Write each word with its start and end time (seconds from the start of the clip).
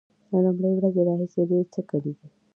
له 0.31 0.39
لومړۍ 0.45 0.71
ورځې 0.75 1.01
راهیسې 1.07 1.41
ډیر 1.51 1.65
څه 1.73 1.81
کړي 1.89 2.11
دي 2.19 2.27